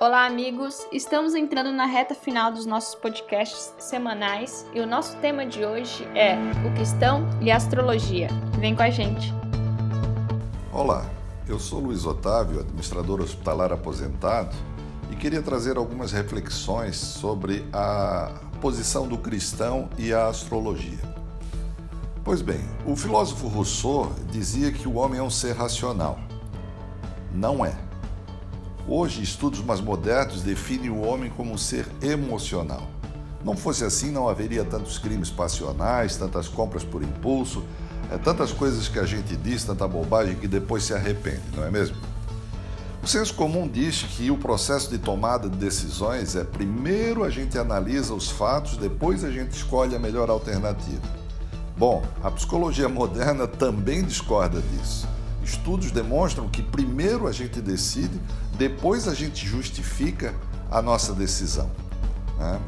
[0.00, 0.86] Olá, amigos!
[0.92, 6.04] Estamos entrando na reta final dos nossos podcasts semanais e o nosso tema de hoje
[6.14, 8.28] é o cristão e a astrologia.
[8.60, 9.34] Vem com a gente!
[10.72, 11.04] Olá,
[11.48, 14.54] eu sou Luiz Otávio, administrador hospitalar aposentado,
[15.10, 21.00] e queria trazer algumas reflexões sobre a posição do cristão e a astrologia.
[22.22, 26.20] Pois bem, o filósofo Rousseau dizia que o homem é um ser racional.
[27.34, 27.87] Não é.
[28.90, 32.88] Hoje, estudos mais modernos definem o homem como um ser emocional.
[33.44, 37.62] Não fosse assim, não haveria tantos crimes passionais, tantas compras por impulso,
[38.10, 41.70] é, tantas coisas que a gente diz, tanta bobagem que depois se arrepende, não é
[41.70, 41.98] mesmo?
[43.02, 47.58] O senso comum diz que o processo de tomada de decisões é primeiro a gente
[47.58, 51.06] analisa os fatos, depois a gente escolhe a melhor alternativa.
[51.76, 55.06] Bom, a psicologia moderna também discorda disso.
[55.48, 58.20] Estudos demonstram que primeiro a gente decide,
[58.58, 60.34] depois a gente justifica
[60.70, 61.70] a nossa decisão.
[62.38, 62.60] Né?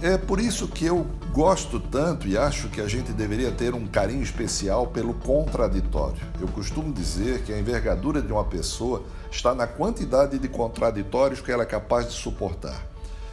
[0.00, 3.86] É por isso que eu gosto tanto e acho que a gente deveria ter um
[3.86, 6.20] carinho especial pelo contraditório.
[6.40, 11.52] Eu costumo dizer que a envergadura de uma pessoa está na quantidade de contraditórios que
[11.52, 12.86] ela é capaz de suportar.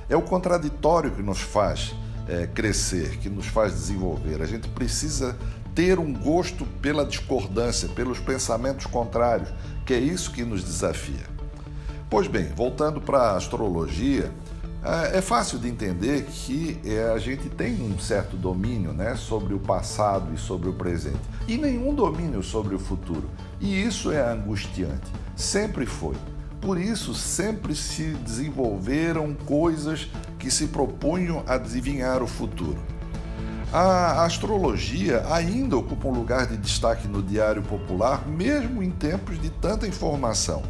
[0.09, 1.95] É o contraditório que nos faz
[2.28, 4.41] é, crescer, que nos faz desenvolver.
[4.41, 5.36] A gente precisa
[5.80, 9.47] ter um gosto pela discordância, pelos pensamentos contrários,
[9.85, 11.25] que é isso que nos desafia.
[12.09, 14.30] Pois bem, voltando para a astrologia,
[14.83, 19.53] é, é fácil de entender que é, a gente tem um certo domínio né, sobre
[19.53, 23.30] o passado e sobre o presente, e nenhum domínio sobre o futuro.
[23.61, 26.17] E isso é angustiante, sempre foi.
[26.59, 32.98] Por isso, sempre se desenvolveram coisas que se propunham a adivinhar o futuro.
[33.72, 39.52] A astrologia ainda ocupa um lugar de destaque no diário popular, mesmo em tempos de
[39.52, 40.64] tanta informação.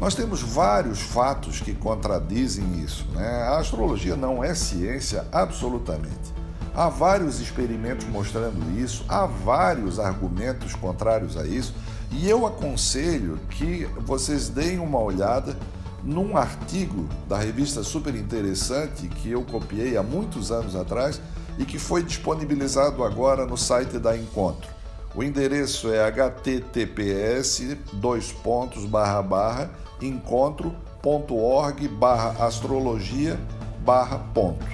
[0.00, 3.06] Nós temos vários fatos que contradizem isso.
[3.12, 3.26] Né?
[3.26, 6.34] A astrologia não é ciência absolutamente.
[6.74, 11.74] Há vários experimentos mostrando isso, há vários argumentos contrários a isso,
[12.10, 15.54] e eu aconselho que vocês deem uma olhada
[16.02, 21.20] num artigo da revista super interessante que eu copiei há muitos anos atrás
[21.58, 24.70] e que foi disponibilizado agora no site da Encontro.
[25.14, 33.40] O endereço é https dois pontos barra barra encontro.org barra astrologia
[33.80, 34.66] barra ponto.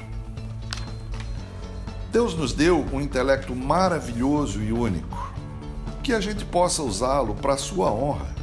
[2.10, 5.32] Deus nos deu um intelecto maravilhoso e único,
[6.02, 8.34] que a gente possa usá-lo para sua honra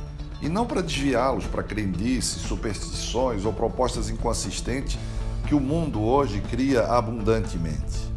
[0.42, 4.98] e não para desviá-los para crendices, superstições ou propostas inconsistentes
[5.46, 8.10] que o mundo hoje cria abundantemente.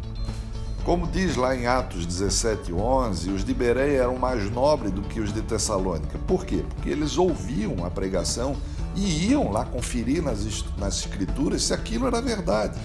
[0.85, 5.31] Como diz lá em Atos 17:11, os de Bereia eram mais nobres do que os
[5.31, 6.19] de Tessalônica.
[6.27, 6.65] Por quê?
[6.75, 8.57] Porque eles ouviam a pregação
[8.93, 12.77] e iam lá conferir nas, nas escrituras se aquilo era verdade.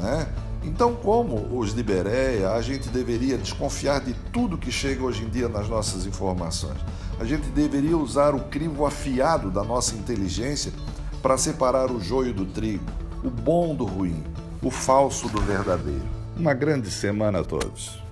[0.00, 0.26] Né?
[0.62, 5.28] Então, como os de Bereia, a gente deveria desconfiar de tudo que chega hoje em
[5.28, 6.78] dia nas nossas informações.
[7.20, 10.72] A gente deveria usar o crivo afiado da nossa inteligência
[11.20, 12.90] para separar o joio do trigo,
[13.22, 14.24] o bom do ruim,
[14.62, 16.23] o falso do verdadeiro.
[16.36, 18.03] Uma grande semana a todos.